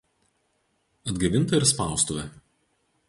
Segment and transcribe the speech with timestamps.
[1.13, 2.25] Atgaivinta ir spaustuvė.